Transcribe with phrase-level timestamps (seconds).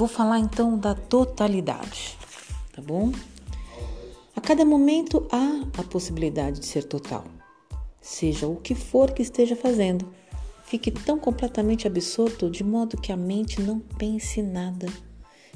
[0.00, 2.16] Vou falar então da totalidade,
[2.72, 3.12] tá bom?
[4.34, 7.26] A cada momento há a possibilidade de ser total,
[8.00, 10.08] seja o que for que esteja fazendo.
[10.64, 14.86] Fique tão completamente absorto de modo que a mente não pense nada,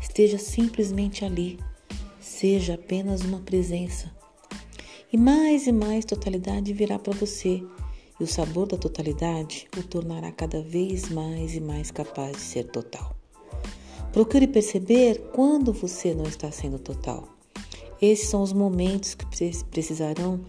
[0.00, 1.60] esteja simplesmente ali,
[2.18, 4.10] seja apenas uma presença.
[5.12, 7.62] E mais e mais totalidade virá para você,
[8.18, 12.64] e o sabor da totalidade o tornará cada vez mais e mais capaz de ser
[12.64, 13.21] total.
[14.12, 17.28] Procure perceber quando você não está sendo total.
[18.00, 19.24] Esses são os momentos que
[19.70, 20.40] precisarão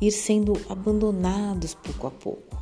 [0.00, 2.56] ir sendo abandonados pouco a pouco.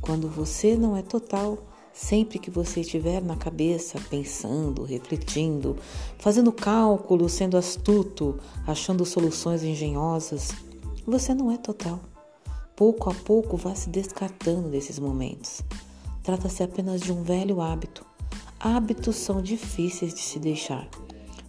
[0.00, 1.58] Quando você não é total,
[1.92, 5.76] sempre que você estiver na cabeça pensando, refletindo,
[6.18, 10.50] fazendo cálculos, sendo astuto, achando soluções engenhosas,
[11.06, 12.00] você não é total.
[12.74, 15.62] Pouco a pouco vá se descartando desses momentos.
[16.24, 18.09] Trata-se apenas de um velho hábito
[18.62, 20.86] Hábitos são difíceis de se deixar,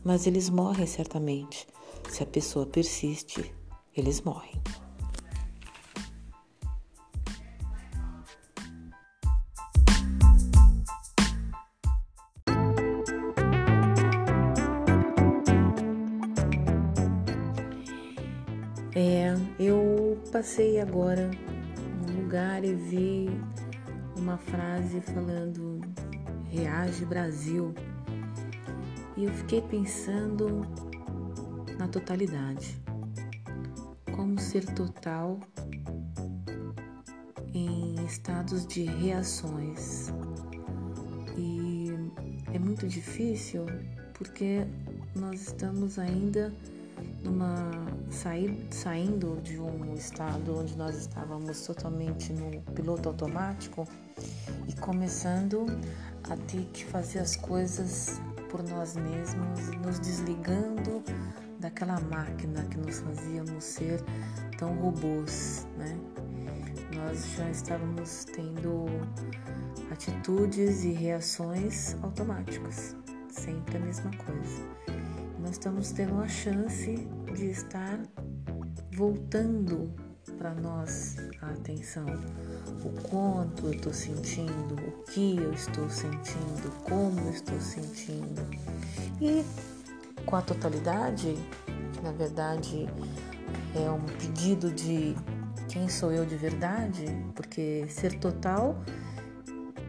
[0.01, 1.67] mas eles morrem certamente.
[2.09, 3.53] Se a pessoa persiste,
[3.93, 4.53] eles morrem.
[18.95, 21.29] É, eu passei agora
[22.07, 23.29] num lugar e vi
[24.21, 25.81] uma frase falando
[26.51, 27.73] Reage Brasil.
[29.17, 30.61] E eu fiquei pensando
[31.77, 32.79] na totalidade.
[34.15, 35.39] Como ser total
[37.51, 40.13] em estados de reações.
[41.35, 41.89] E
[42.53, 43.65] é muito difícil
[44.13, 44.67] porque
[45.15, 46.53] nós estamos ainda
[47.23, 47.71] numa
[48.11, 53.87] saindo de um estado onde nós estávamos totalmente no piloto automático
[54.67, 55.65] e começando
[56.29, 61.01] a ter que fazer as coisas por nós mesmos, nos desligando
[61.59, 64.03] daquela máquina que nos fazíamos ser
[64.57, 65.97] tão robôs, né?
[66.95, 68.85] Nós já estávamos tendo
[69.89, 72.95] atitudes e reações automáticas,
[73.29, 75.10] sempre a mesma coisa.
[75.41, 76.95] Nós estamos tendo a chance
[77.33, 77.99] de estar
[78.93, 79.91] voltando
[80.37, 82.05] para nós a atenção,
[82.85, 88.41] o quanto eu estou sentindo, o que eu estou sentindo, como eu estou sentindo.
[89.19, 89.43] E
[90.27, 91.35] com a totalidade,
[91.93, 92.87] que na verdade
[93.75, 95.15] é um pedido de
[95.67, 98.79] quem sou eu de verdade, porque ser total,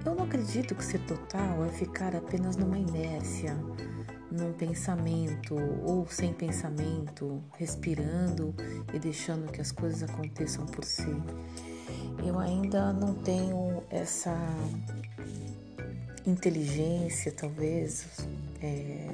[0.05, 3.55] eu não acredito que ser total é ficar apenas numa inércia
[4.33, 5.55] num pensamento
[5.85, 8.55] ou sem pensamento, respirando
[8.93, 11.15] e deixando que as coisas aconteçam por si.
[12.27, 14.37] Eu ainda não tenho essa
[16.27, 18.07] inteligência, talvez,
[18.63, 19.09] é,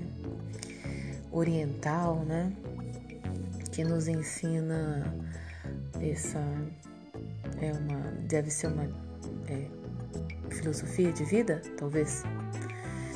[1.31, 2.53] oriental, né?
[3.73, 5.15] Que nos ensina
[6.01, 6.39] essa
[7.61, 8.85] é uma deve ser uma
[9.49, 9.69] é,
[10.51, 12.23] filosofia de vida, talvez.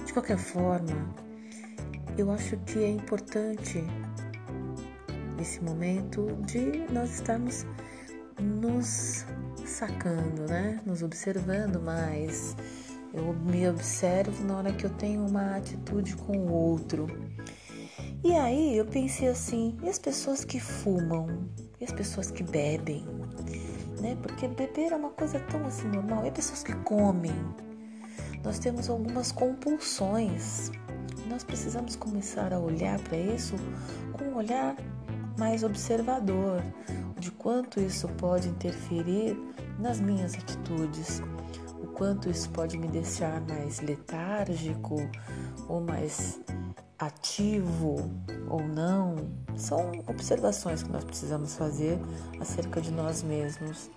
[0.05, 1.15] De qualquer forma,
[2.17, 3.83] eu acho que é importante
[5.37, 7.67] nesse momento de nós estarmos
[8.41, 9.25] nos
[9.65, 10.81] sacando, né?
[10.85, 12.57] Nos observando mais.
[13.13, 17.07] Eu me observo na hora que eu tenho uma atitude com o outro.
[18.25, 21.49] E aí eu pensei assim, e as pessoas que fumam?
[21.81, 23.05] E as pessoas que bebem?
[24.01, 24.17] Né?
[24.23, 26.25] Porque beber é uma coisa tão assim normal.
[26.25, 27.35] E as pessoas que comem?
[28.45, 30.71] Nós temos algumas compulsões
[31.27, 33.55] nós precisamos começar a olhar para isso
[34.13, 34.77] com um olhar
[35.39, 36.63] mais observador,
[37.19, 39.37] de quanto isso pode interferir
[39.79, 41.23] nas minhas atitudes,
[41.83, 44.97] o quanto isso pode me deixar mais letárgico
[45.69, 46.41] ou mais
[46.99, 48.11] ativo
[48.49, 49.17] ou não.
[49.57, 51.99] São observações que nós precisamos fazer
[52.41, 53.91] acerca de nós mesmos,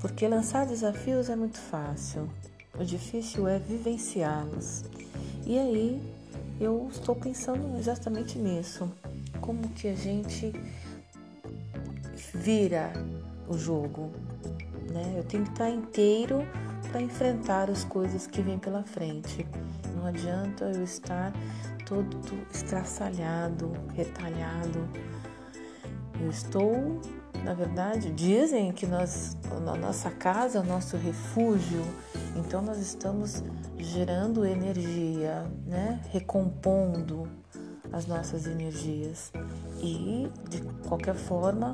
[0.00, 2.28] porque lançar desafios é muito fácil,
[2.78, 4.84] o difícil é vivenciá-los.
[5.44, 6.17] E aí
[6.60, 8.90] eu estou pensando exatamente nisso.
[9.40, 10.52] Como que a gente
[12.34, 12.92] vira
[13.48, 14.10] o jogo,
[14.90, 15.14] né?
[15.16, 16.46] Eu tenho que estar inteiro
[16.90, 19.46] para enfrentar as coisas que vêm pela frente.
[19.94, 21.32] Não adianta eu estar
[21.86, 22.18] todo
[22.52, 24.88] estraçalhado, retalhado.
[26.20, 27.00] Eu estou,
[27.44, 31.82] na verdade, dizem que nós, a nossa casa é o nosso refúgio,
[32.36, 33.42] então nós estamos
[33.76, 36.00] gerando energia, né?
[36.10, 37.28] recompondo
[37.92, 39.32] as nossas energias.
[39.80, 41.72] E de qualquer forma,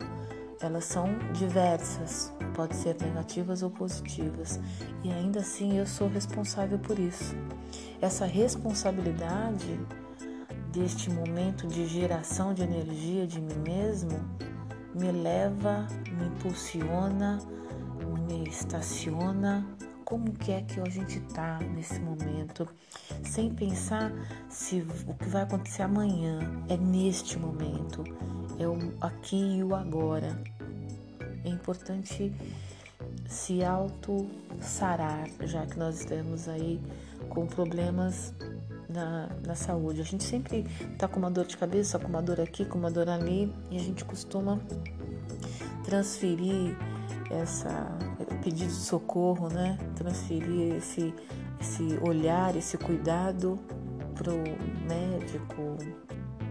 [0.60, 4.60] elas são diversas, pode ser negativas ou positivas.
[5.02, 7.34] E ainda assim eu sou responsável por isso.
[8.00, 9.80] Essa responsabilidade
[10.72, 14.18] deste momento de geração de energia de mim mesmo
[14.94, 17.38] me leva, me impulsiona,
[18.28, 19.66] me estaciona.
[20.04, 22.68] Como que é que a gente está nesse momento,
[23.24, 24.12] sem pensar
[24.50, 28.04] se o que vai acontecer amanhã é neste momento,
[28.58, 30.38] é o aqui e o agora.
[31.42, 32.34] É importante
[33.26, 36.80] se auto-sarar, já que nós estamos aí
[37.30, 38.34] com problemas
[38.94, 40.00] na, na saúde.
[40.00, 42.90] A gente sempre está com uma dor de cabeça, com uma dor aqui, com uma
[42.90, 44.60] dor ali, e a gente costuma
[45.84, 46.76] transferir
[47.30, 47.98] essa
[48.42, 49.78] pedido de socorro, né?
[49.96, 51.14] Transferir esse,
[51.60, 53.58] esse olhar, esse cuidado
[54.14, 54.42] para o
[54.86, 55.76] médico,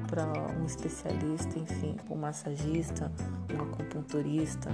[0.08, 0.26] para
[0.60, 3.12] um especialista, enfim, um massagista,
[3.54, 4.72] um acupunturista.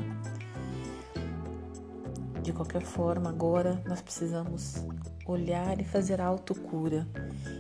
[2.42, 4.86] De qualquer forma, agora nós precisamos
[5.32, 7.08] olhar e fazer autocura.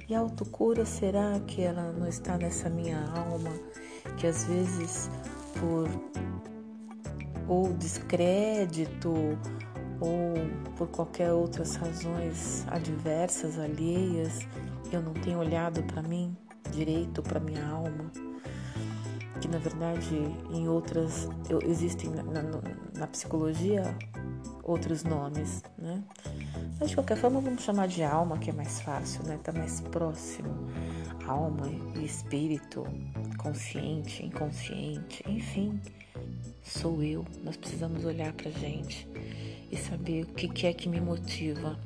[0.07, 3.51] E a autocura será que ela não está nessa minha alma,
[4.17, 5.09] que às vezes
[5.59, 5.87] por
[7.47, 9.13] ou descrédito
[9.99, 10.33] ou
[10.77, 14.47] por qualquer outras razões adversas, alheias,
[14.91, 16.35] eu não tenho olhado para mim
[16.71, 18.11] direito, para minha alma,
[19.41, 20.15] que na verdade
[20.51, 22.43] em outras eu, existem na, na,
[22.97, 23.83] na psicologia
[24.69, 26.03] outros nomes, né?
[26.79, 29.39] Mas de qualquer forma vamos chamar de alma, que é mais fácil, né?
[29.43, 30.67] Tá mais próximo.
[31.27, 32.85] Alma e espírito,
[33.37, 35.79] consciente, inconsciente, enfim,
[36.63, 37.25] sou eu.
[37.43, 39.07] Nós precisamos olhar pra gente
[39.71, 41.77] e saber o que, é que me motiva.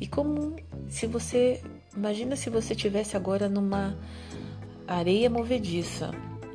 [0.00, 0.56] E como
[0.88, 1.60] se você,
[1.96, 3.96] imagina se você tivesse agora numa
[4.86, 6.10] areia movediça.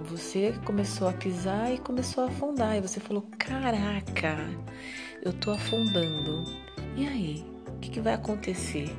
[0.10, 4.38] Você começou a pisar e começou a afundar e você falou: "Caraca,
[5.22, 6.44] eu tô afundando.
[6.96, 7.46] E aí?
[7.68, 8.90] O que, que vai acontecer?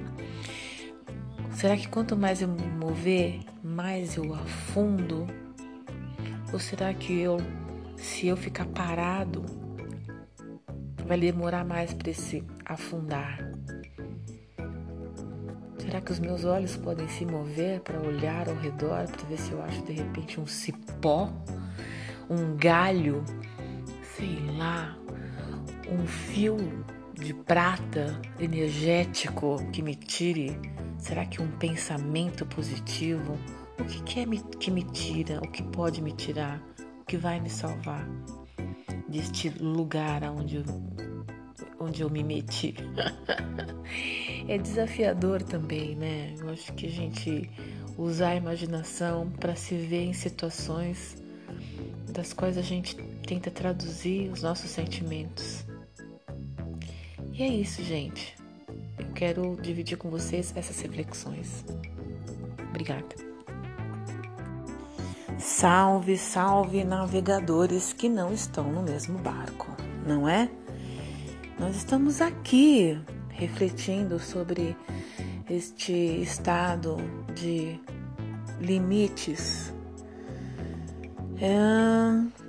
[1.50, 5.26] Será que quanto mais eu me mover, mais eu afundo?
[6.52, 7.36] Ou será que eu,
[7.96, 9.44] se eu ficar parado,
[11.06, 13.51] vai demorar mais para esse afundar?
[15.92, 19.52] Será que os meus olhos podem se mover para olhar ao redor, para ver se
[19.52, 21.30] eu acho de repente um cipó,
[22.30, 23.22] um galho,
[24.16, 24.96] sei lá,
[25.90, 26.56] um fio
[27.12, 30.58] de prata energético que me tire?
[30.96, 33.38] Será que um pensamento positivo?
[33.78, 34.24] O que, que é
[34.58, 35.40] que me tira?
[35.40, 36.58] O que pode me tirar?
[37.02, 38.08] O que vai me salvar
[39.06, 40.64] deste lugar onde
[41.82, 42.74] onde eu me meti?
[44.48, 46.34] é desafiador também, né?
[46.38, 47.50] Eu acho que a gente
[47.96, 51.16] usar a imaginação para se ver em situações
[52.08, 52.96] das quais a gente
[53.26, 55.64] tenta traduzir os nossos sentimentos.
[57.32, 58.36] E é isso, gente.
[58.98, 61.64] Eu quero dividir com vocês essas reflexões.
[62.68, 63.32] Obrigada.
[65.38, 69.68] Salve, salve navegadores que não estão no mesmo barco,
[70.06, 70.48] não é?
[71.62, 74.76] Nós estamos aqui refletindo sobre
[75.48, 76.96] este estado
[77.36, 77.80] de
[78.60, 79.72] limites.
[81.40, 82.42] É,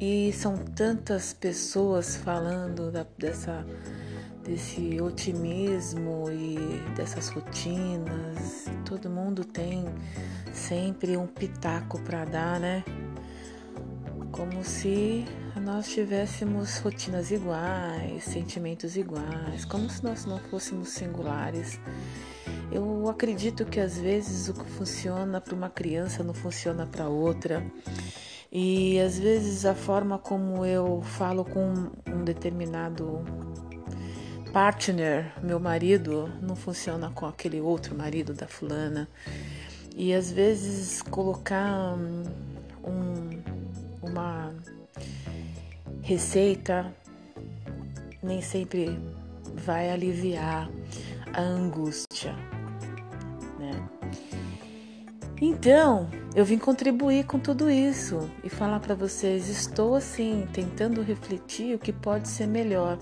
[0.00, 3.66] e são tantas pessoas falando da, dessa,
[4.44, 6.56] desse otimismo e
[6.94, 8.66] dessas rotinas.
[8.84, 9.86] Todo mundo tem
[10.52, 12.84] sempre um pitaco para dar, né?
[14.40, 21.78] Como se nós tivéssemos rotinas iguais, sentimentos iguais, como se nós não fôssemos singulares.
[22.72, 27.62] Eu acredito que às vezes o que funciona para uma criança não funciona para outra.
[28.50, 33.22] E às vezes a forma como eu falo com um determinado
[34.54, 39.06] partner, meu marido, não funciona com aquele outro marido da fulana.
[39.94, 41.94] E às vezes colocar
[44.10, 44.52] uma
[46.02, 46.92] receita
[48.22, 48.98] nem sempre
[49.54, 50.70] vai aliviar
[51.32, 52.34] a angústia,
[53.58, 53.88] né?
[55.40, 61.74] Então, eu vim contribuir com tudo isso e falar para vocês: estou assim, tentando refletir
[61.74, 62.98] o que pode ser melhor.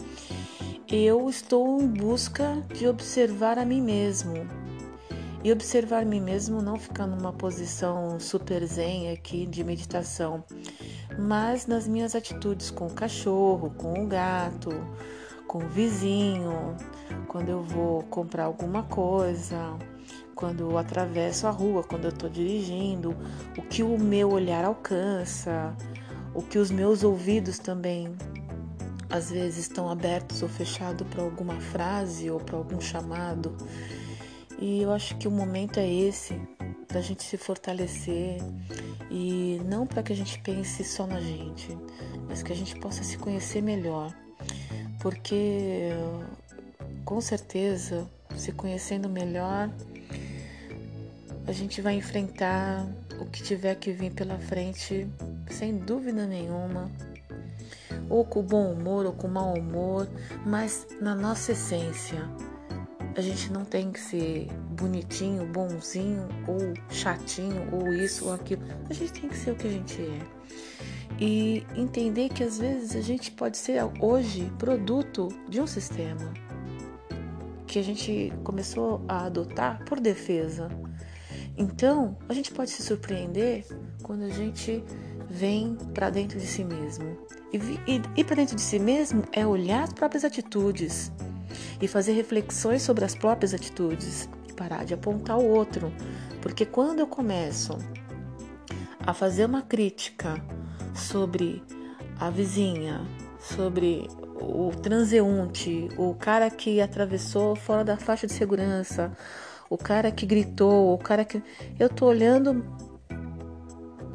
[0.90, 4.46] Eu estou em busca de observar a mim mesmo.
[5.48, 10.44] E observar mim mesmo não ficar numa posição super zen aqui de meditação,
[11.18, 14.68] mas nas minhas atitudes com o cachorro, com o gato,
[15.46, 16.76] com o vizinho,
[17.28, 19.74] quando eu vou comprar alguma coisa,
[20.34, 23.16] quando eu atravesso a rua, quando eu estou dirigindo,
[23.56, 25.74] o que o meu olhar alcança,
[26.34, 28.14] o que os meus ouvidos também
[29.08, 33.56] às vezes estão abertos ou fechados para alguma frase ou para algum chamado.
[34.58, 36.40] E eu acho que o momento é esse
[36.88, 38.38] para a gente se fortalecer
[39.10, 41.76] e não para que a gente pense só na gente,
[42.26, 44.12] mas que a gente possa se conhecer melhor,
[45.00, 45.90] porque
[47.04, 49.70] com certeza, se conhecendo melhor,
[51.46, 52.86] a gente vai enfrentar
[53.20, 55.08] o que tiver que vir pela frente,
[55.50, 56.90] sem dúvida nenhuma,
[58.10, 60.08] ou com bom humor ou com mau humor,
[60.44, 62.28] mas na nossa essência.
[63.16, 64.48] A gente não tem que ser
[64.78, 68.62] bonitinho, bonzinho ou chatinho ou isso ou aquilo.
[68.88, 70.38] A gente tem que ser o que a gente é.
[71.20, 76.32] E entender que às vezes a gente pode ser hoje produto de um sistema
[77.66, 80.68] que a gente começou a adotar por defesa.
[81.56, 83.66] Então, a gente pode se surpreender
[84.02, 84.82] quando a gente
[85.28, 87.18] vem para dentro de si mesmo.
[87.52, 91.12] E, e para dentro de si mesmo é olhar as próprias atitudes
[91.80, 95.92] e fazer reflexões sobre as próprias atitudes e parar de apontar o outro.
[96.40, 97.78] Porque quando eu começo
[99.00, 100.42] a fazer uma crítica
[100.94, 101.62] sobre
[102.18, 103.00] a vizinha,
[103.40, 104.08] sobre
[104.40, 109.12] o transeunte, o cara que atravessou fora da faixa de segurança,
[109.70, 111.42] o cara que gritou, o cara que.
[111.78, 112.64] Eu tô olhando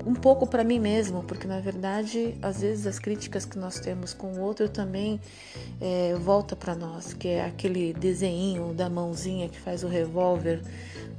[0.05, 4.13] um pouco para mim mesmo, porque na verdade, às vezes as críticas que nós temos
[4.13, 5.19] com o outro também
[5.79, 10.61] é, volta para nós, que é aquele desenho da mãozinha que faz o revólver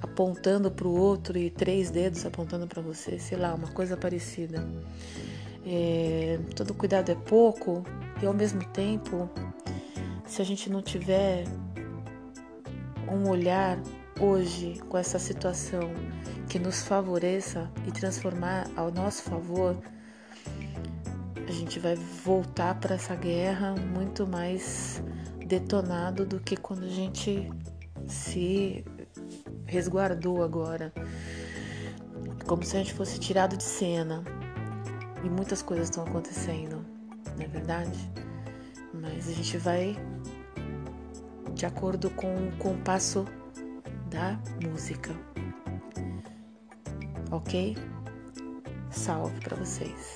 [0.03, 4.67] apontando para o outro e três dedos apontando para você, sei lá, uma coisa parecida.
[5.67, 7.83] É, todo cuidado é pouco
[8.23, 9.31] e ao mesmo tempo,
[10.27, 11.45] se a gente não tiver
[13.11, 13.79] um olhar
[14.21, 15.91] hoje com essa situação
[16.49, 19.77] que nos favoreça e transformar ao nosso favor,
[21.47, 25.03] a gente vai voltar para essa guerra muito mais
[25.47, 27.51] detonado do que quando a gente
[28.07, 28.85] se
[29.67, 30.93] resguardou agora.
[32.47, 34.23] Como se a gente fosse tirado de cena.
[35.23, 36.85] E muitas coisas estão acontecendo,
[37.35, 37.99] não é verdade?
[38.93, 39.97] Mas a gente vai
[41.55, 43.25] de acordo com o compasso
[44.11, 45.34] da música.
[47.35, 47.77] Ok?
[48.91, 50.15] Salve para vocês.